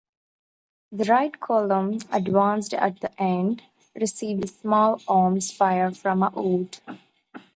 [0.91, 3.61] The Right Column advanced at and
[3.93, 6.79] received small-arms fire from a wood.